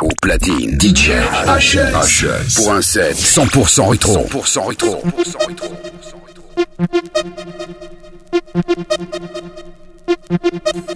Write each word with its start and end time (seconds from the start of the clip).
Au 0.00 0.08
platine, 0.22 0.78
DJ 0.80 1.10
HS, 1.46 2.54
pour 2.54 2.72
un 2.72 2.80
set 2.80 3.16
100% 3.16 3.88
rétro. 3.88 4.26
100% 4.28 4.68
rétro. 4.68 5.02
100% 5.24 5.48
rétro. 5.48 5.74
This 10.28 10.74
is 10.74 10.87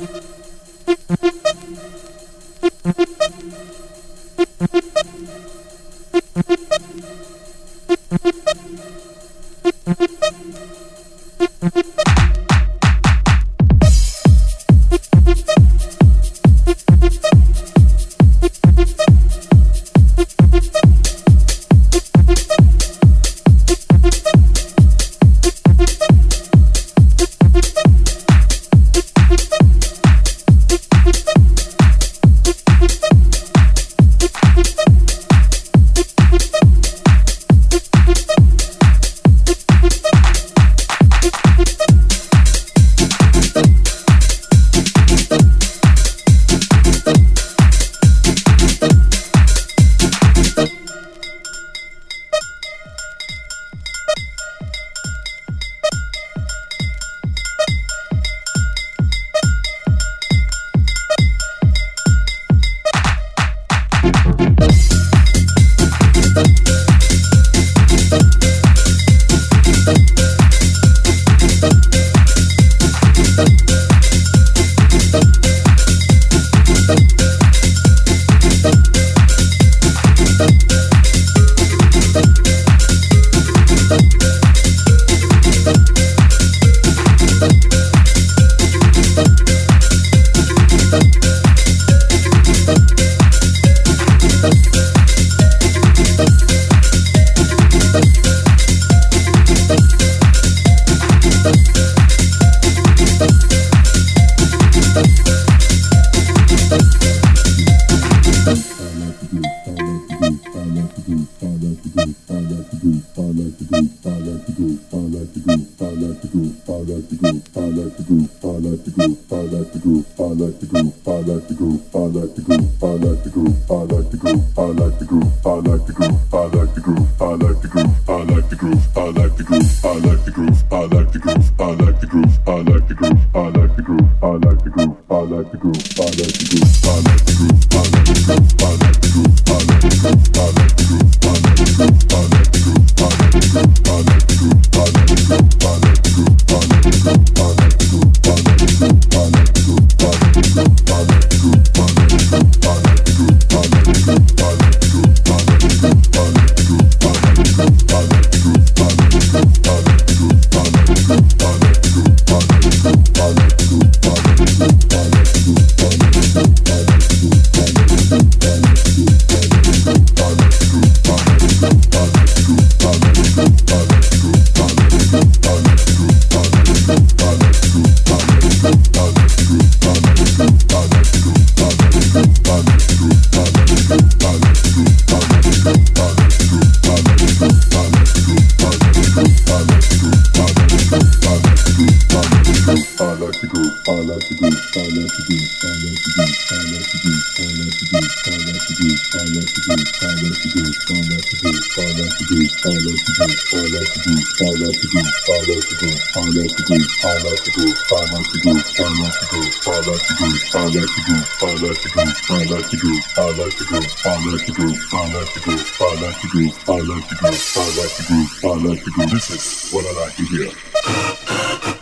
I 215.02 215.06
like 215.06 215.32
to 215.32 215.40
hear. 215.40 215.58
I 215.80 215.94
like 216.00 216.22
the 216.22 216.28
groove. 216.28 216.68
I 216.68 216.78
like 216.78 217.08
the 217.08 217.16
groove. 217.16 217.42
I 217.56 217.66
like 217.74 217.96
the 217.96 218.04
groove. 218.06 218.44
I 218.44 218.46
like 218.68 218.84
the 218.84 218.90
groove. 218.92 219.10
This 219.10 219.30
is 219.30 219.72
what 219.72 219.84
I 219.84 220.00
like 220.00 220.14
to 220.14 220.26
groove. 220.28 221.81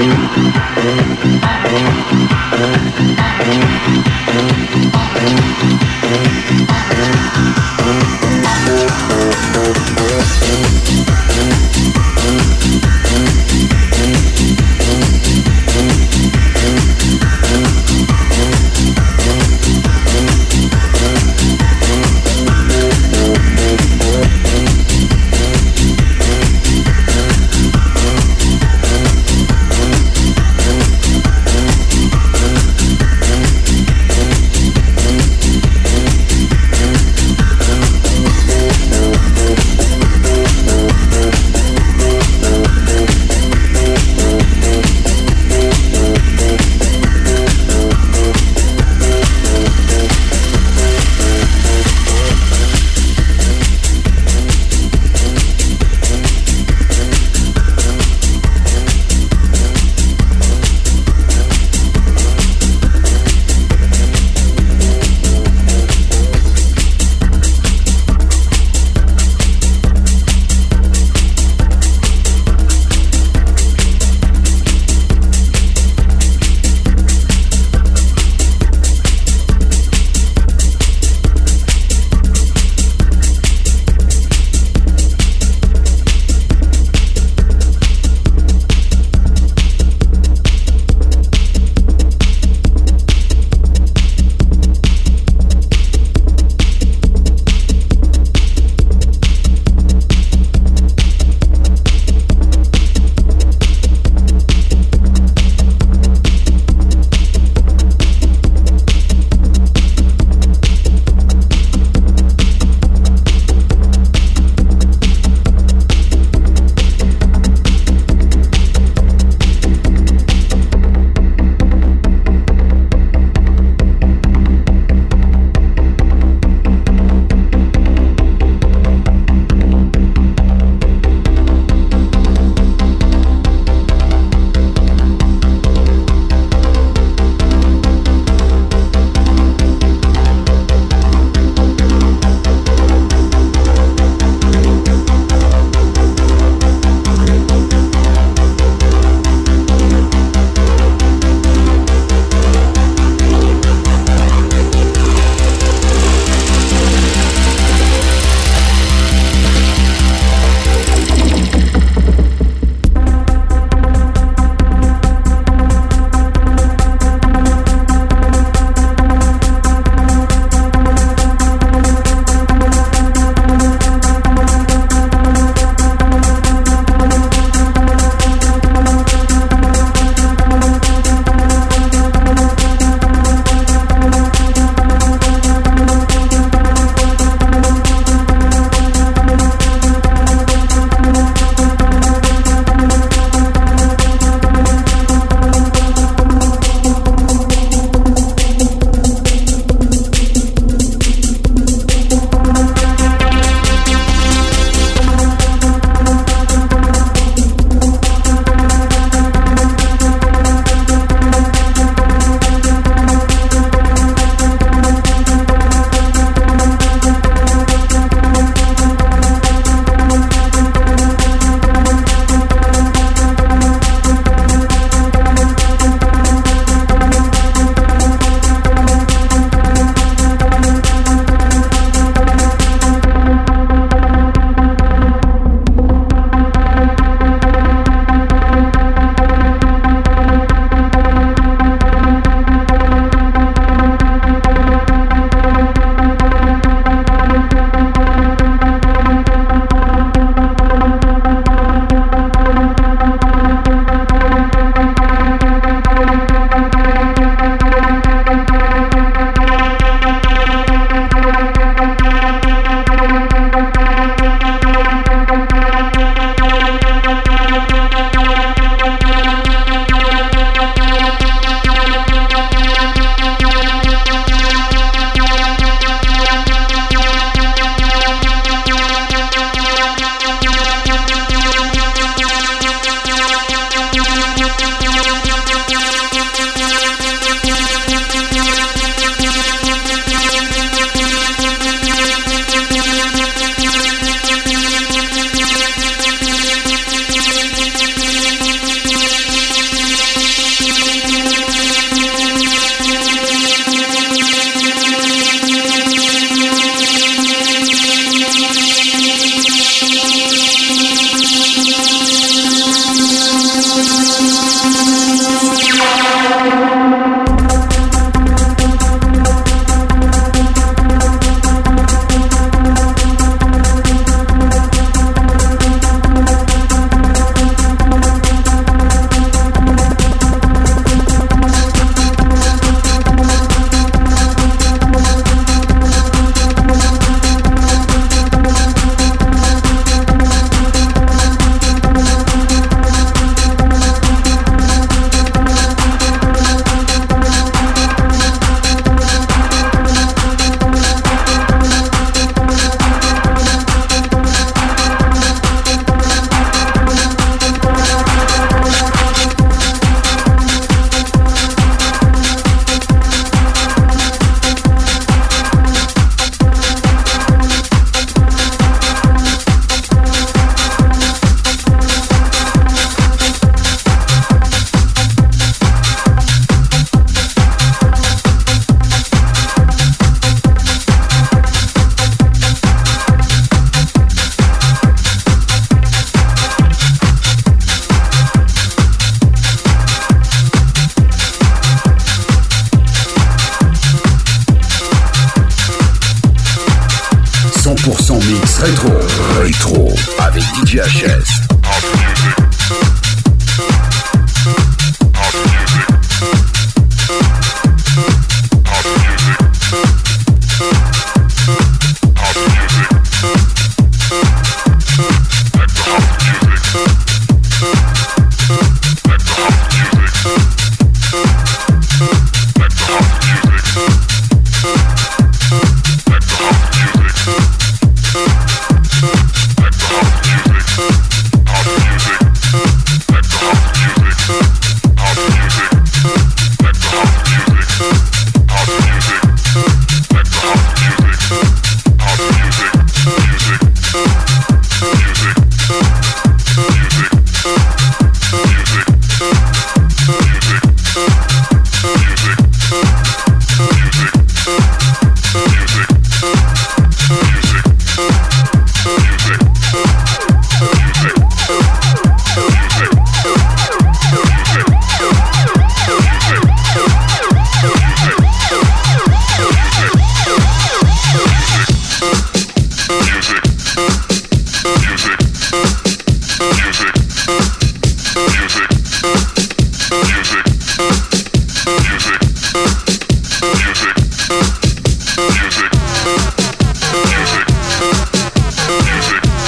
Thank 0.00 0.40
you. 6.44 6.49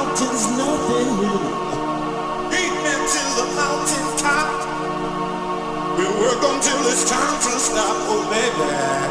mountains, 0.00 0.46
nothing 0.56 1.08
new. 1.20 1.40
Eating 2.60 3.04
to 3.12 3.22
the 3.36 3.46
mountain 3.54 4.08
top. 4.16 4.48
We 5.98 6.04
work 6.20 6.40
until 6.42 6.80
it's 6.88 7.08
time 7.10 7.36
to 7.44 7.52
stop, 7.58 7.96
oh 8.08 8.24
baby. 8.30 9.09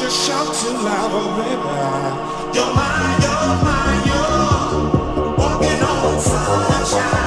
you 0.00 0.10
shout 0.10 0.54
too 0.54 0.72
loud, 0.82 1.10
oh 1.12 1.28
baby. 1.36 1.60
You're 2.56 2.72
my, 2.74 3.18
you're 3.22 3.54
my, 3.66 3.84
you're 4.08 5.36
walking 5.36 5.82
on 5.82 6.20
sunshine. 6.20 7.19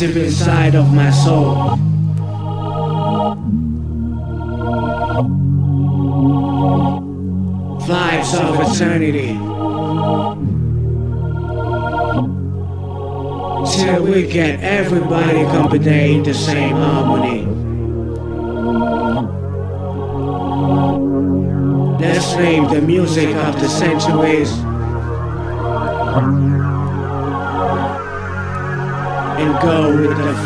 Deep 0.00 0.16
inside 0.16 0.74
of 0.74 0.94
my 0.94 1.10
soul. 1.10 1.76
Vibes 7.86 8.32
of 8.40 8.54
eternity. 8.64 9.32
Till 13.76 14.02
we 14.04 14.26
get 14.26 14.60
everybody 14.60 15.42
company 15.56 16.14
in 16.14 16.22
the 16.22 16.32
same 16.32 16.76
harmony. 16.76 17.44
Let's 22.00 22.34
name 22.36 22.64
the 22.68 22.80
music 22.80 23.36
of 23.36 23.60
the 23.60 23.68
centuries. 23.68 24.69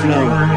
Flow. 0.01 0.54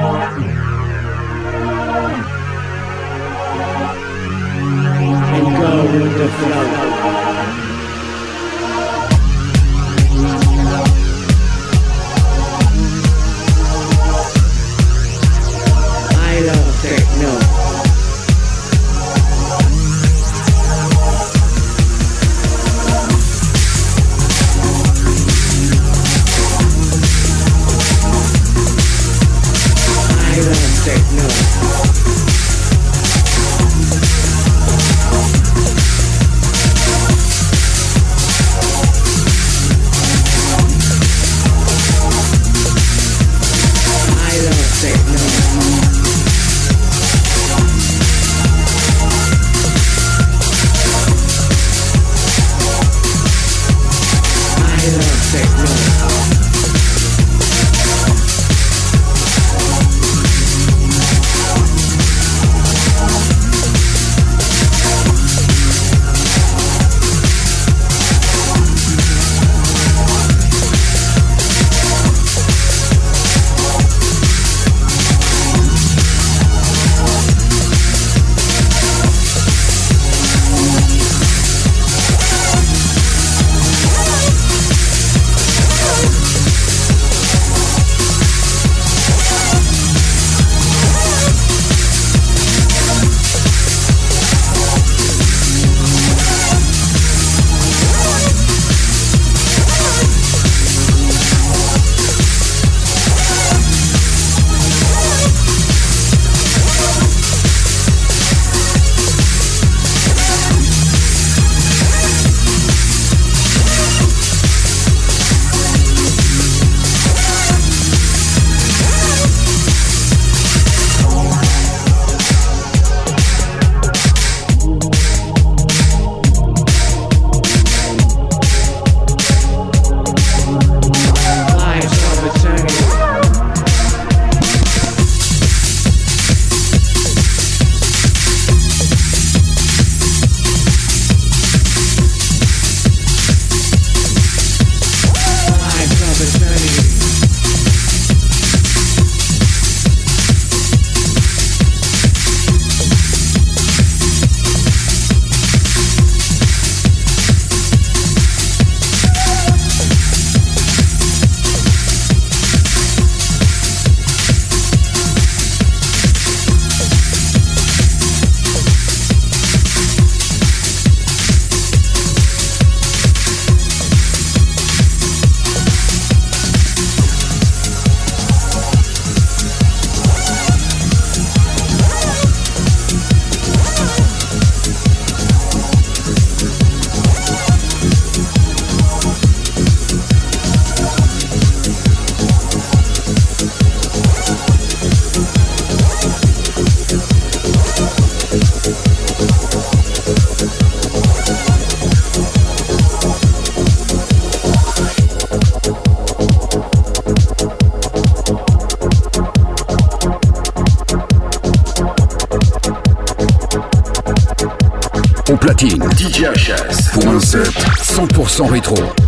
100% 218.37 218.51
rétro. 218.51 219.06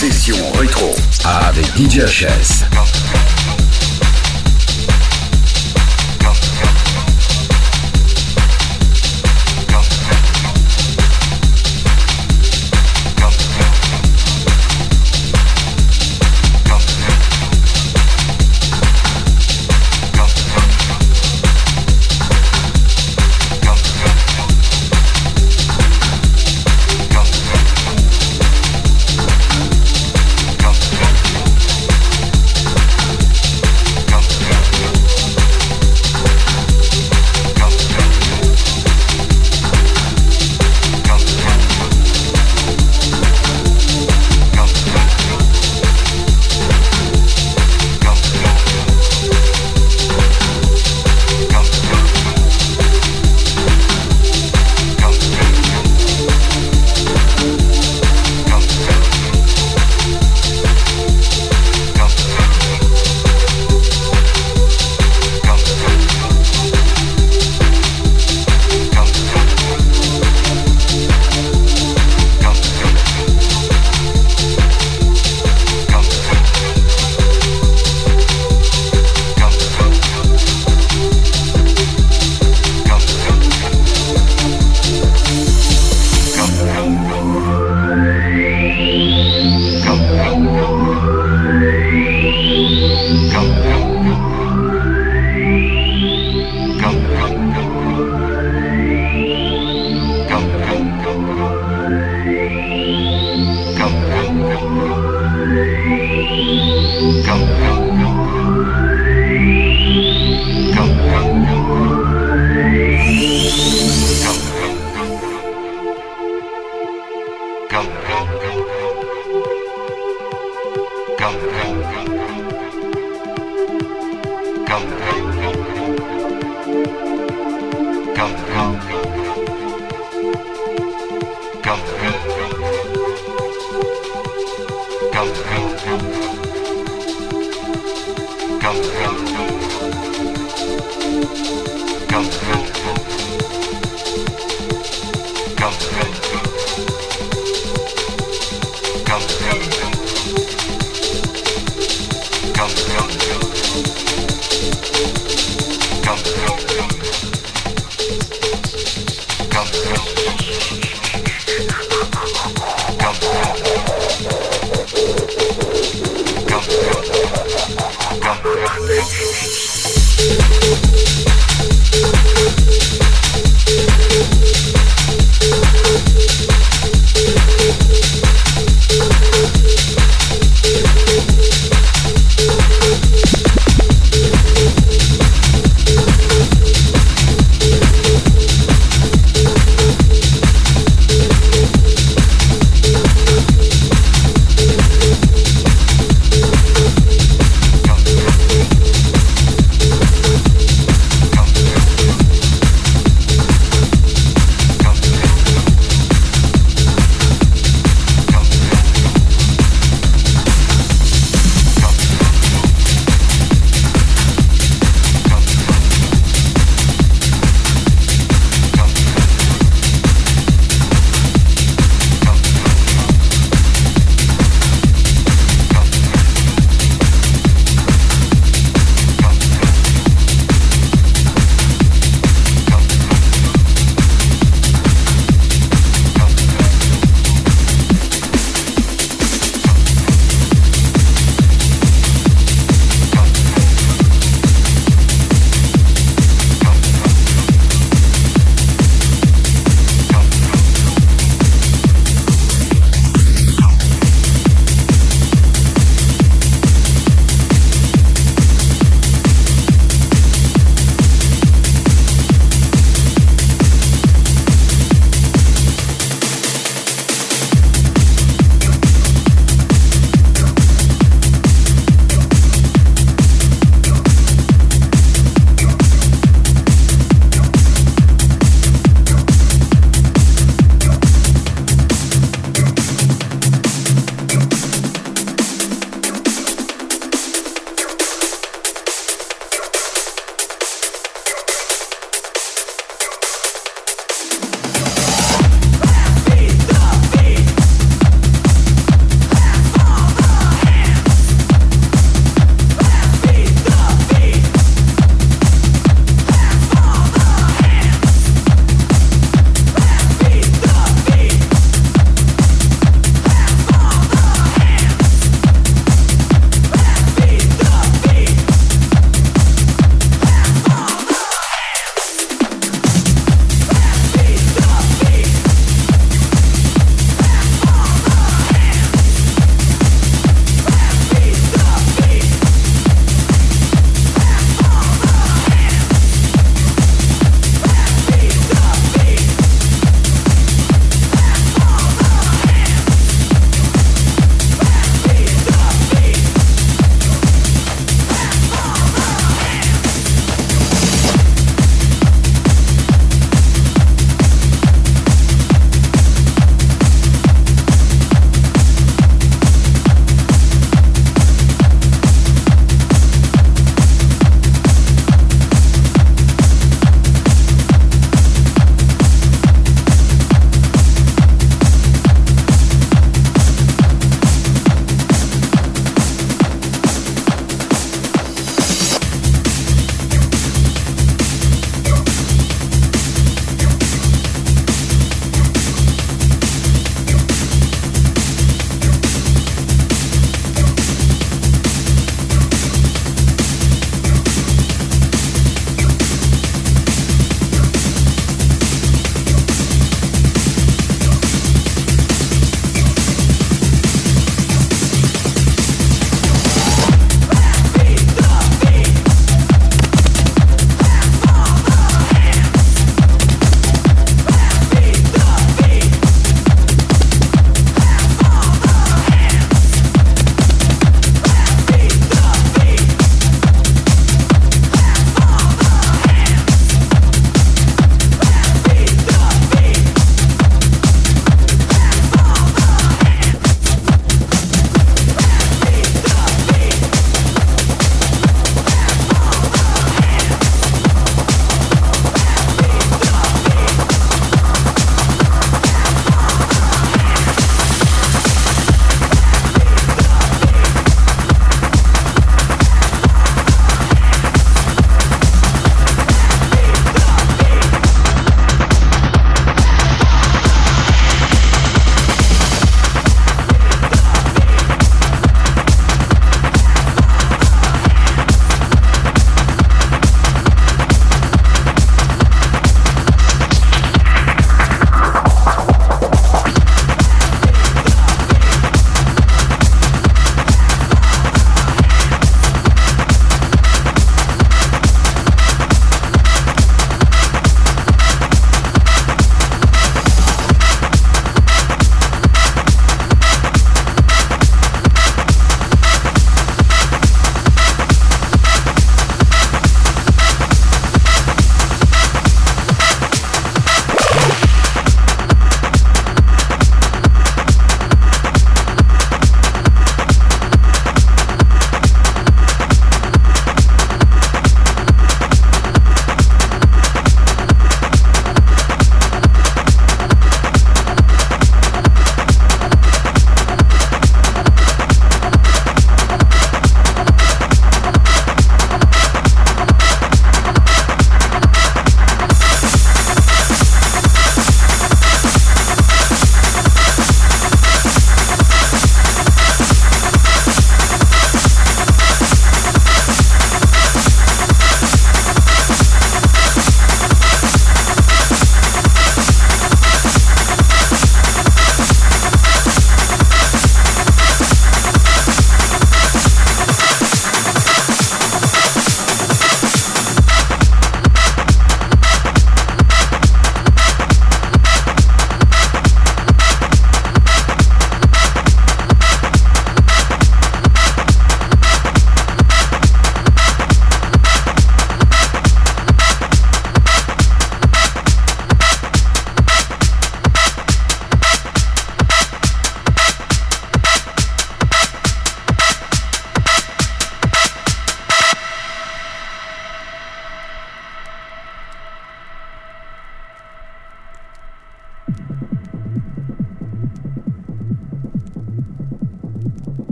Session 0.00 0.34
rétro 0.52 0.94
avec 1.26 1.66
DJ 1.76 2.06
HS. 2.06 2.64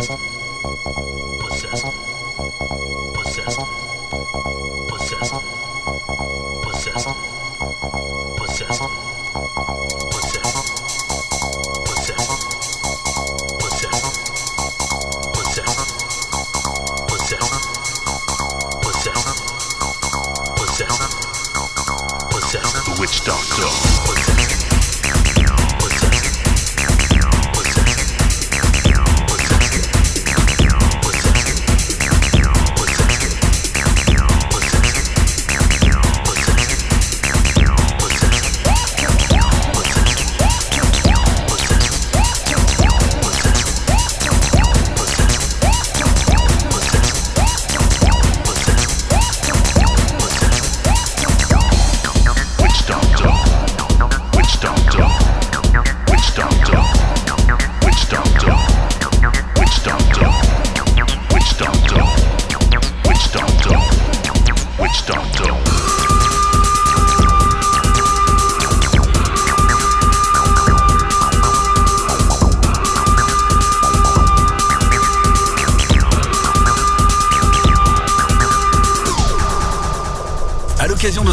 possessed, 0.00 0.18
possessed, 1.40 1.84
possessed, 3.14 3.60
possessed, 4.88 5.34
possessed, 6.62 7.08
possessed, 8.36 8.80
possessed. 8.80 9.20
Witch 23.00 23.24
Doctor. 23.24 23.99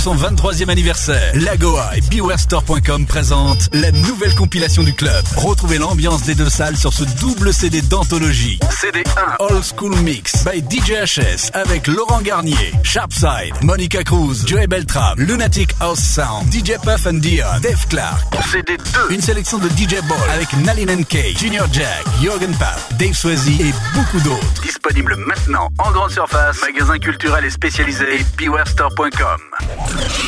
Son 0.07 0.15
23e 0.15 0.69
anniversaire, 0.69 1.33
Lagoa 1.33 1.97
et 1.97 1.99
BewareStore.com 1.99 3.05
présentent 3.05 3.67
la 3.73 3.91
nouvelle 3.91 4.33
compilation 4.35 4.81
du 4.83 4.93
club. 4.93 5.21
Retrouvez 5.35 5.79
l'ambiance 5.79 6.23
des 6.23 6.33
deux 6.33 6.49
salles 6.49 6.77
sur 6.77 6.93
ce 6.93 7.03
double 7.19 7.53
CD 7.53 7.81
d'anthologie. 7.81 8.57
CD 8.69 9.03
1, 9.39 9.43
Old 9.43 9.63
School 9.65 9.93
Mix 9.97 10.45
by 10.45 10.63
DJHS 10.63 11.51
avec 11.51 11.87
Laurent 11.87 12.21
Garnier, 12.21 12.71
Sharpside, 12.83 13.53
Monica 13.63 14.01
Cruz, 14.05 14.45
Joey 14.45 14.67
Beltram, 14.67 15.19
Lunatic 15.19 15.75
House 15.81 15.99
Sound, 15.99 16.53
DJ 16.53 16.77
Puff 16.81 17.05
and 17.05 17.15
Dion, 17.19 17.59
Dave 17.61 17.85
Clark. 17.89 18.33
CD 18.49 18.77
2, 18.77 19.13
une 19.13 19.21
sélection 19.21 19.57
de 19.57 19.67
DJ 19.67 20.01
Ball 20.07 20.29
avec 20.33 20.53
Nalin 20.63 21.03
K, 21.03 21.37
Junior 21.37 21.67
Jack, 21.73 22.05
Jorgen 22.23 22.55
Papp, 22.55 22.79
Dave 22.97 23.13
Swayze 23.13 23.49
et 23.59 23.73
beaucoup 23.93 24.21
d'autres. 24.21 24.61
Disponible 24.61 25.17
maintenant 25.17 25.67
en 25.79 25.91
grande 25.91 26.11
surface, 26.11 26.61
magasin 26.61 26.97
culturel 26.97 27.43
et 27.43 27.49
spécialisé 27.49 28.05
et 28.21 28.25
BewareStore.com. 28.37 29.56
Yeah. 29.95 30.26